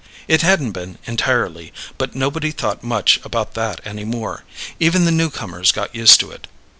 [0.27, 1.71] It hadn't been, entirely.
[1.99, 4.43] But nobody thought much about that any more.
[4.79, 6.47] Even the newcomers got used to it.